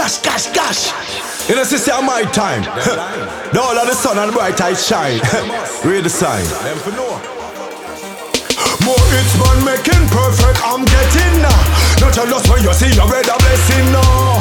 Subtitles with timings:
[0.00, 0.82] Gosh, gosh, gosh.
[1.44, 2.64] You know, sister, my time.
[3.52, 5.20] the all of the sun and bright eyes shine.
[5.84, 6.40] Read the sign.
[8.80, 11.52] More hits man making perfect, I'm getting now.
[12.00, 14.40] Not jealous when you see your red a blessing now.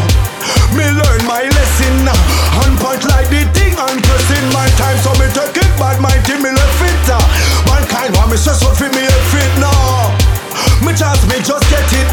[0.80, 2.16] Me learn my lesson now.
[2.64, 6.16] On point like the thing and pressing my time, so me take it bad, my
[6.24, 7.04] team me left fit.
[7.12, 7.20] uh.
[7.68, 10.40] Mankind want me stress for me fit now.
[10.88, 12.09] Me chance me just get it,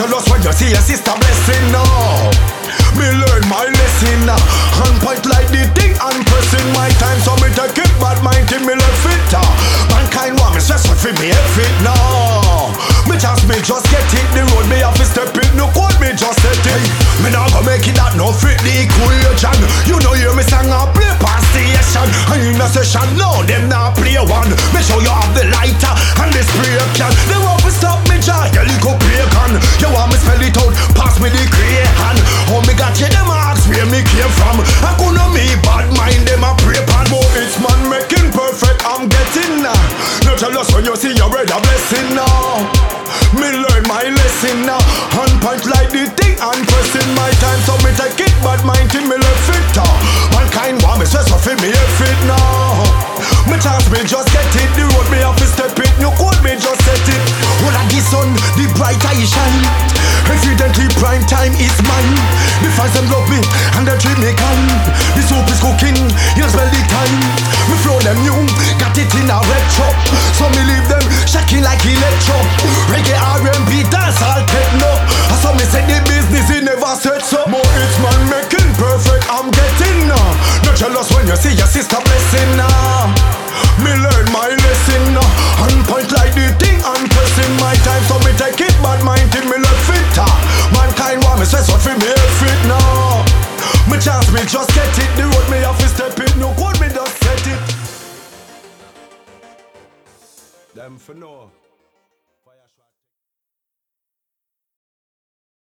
[0.00, 2.32] jealous when you see your sister blessing now.
[2.96, 4.40] Me learn my lesson now.
[4.80, 7.20] On point like the thing and pressing my time.
[7.20, 9.34] So me take it bad mind till me left fit.
[9.36, 9.44] uh.
[9.92, 12.72] Mankind want me stress for me fit now.
[13.12, 14.26] Me chance me just get it.
[14.32, 15.52] The road me have to step it.
[15.52, 16.82] No code me just set it.
[17.20, 19.58] Me not gonna make it that no fit the equation.
[19.84, 22.08] You know hear me sing and play past the station.
[22.32, 24.48] And in a session, no them not play one.
[40.40, 42.64] Jealous when you see your brother blessing now.
[43.36, 44.80] Me learn my lesson now.
[45.20, 47.60] On point like the thing and pressing my time.
[47.68, 49.76] So me take it bad mind till me left fit.
[49.76, 49.84] uh.
[50.32, 51.68] Mankind want me stress off in me
[52.00, 52.80] fit now.
[53.52, 54.70] Me chance me just get it.
[54.80, 55.92] The road me have to step it.
[56.00, 57.22] No code me just set it.
[57.60, 59.60] All of the sun, the bright eye shine.
[60.30, 62.16] Evidently prime time is mine.
[62.64, 63.42] The fans them love me
[63.76, 64.68] and they treat me kind.
[65.18, 65.89] The soup is cooking,
[72.92, 74.90] Reggae R&B, dance all techno.
[75.32, 77.44] I saw me say the business it never set so.
[77.48, 79.24] More it's man making perfect.
[79.30, 80.28] I'm getting now.
[80.64, 83.10] Not jealous when you see your sister blessing now.
[83.84, 85.28] Me learn my lesson now.
[85.64, 88.02] On point like the thing and pressing my time.
[88.10, 90.18] So me take it bad mind till me left fit.
[90.20, 90.28] ah.
[90.74, 93.24] Mankind want me stress out for me fit now.
[93.88, 95.10] Me chance me just get it.
[95.16, 96.36] The road me have to step it.
[96.36, 97.60] No code me just set it.
[100.74, 101.50] Them for no.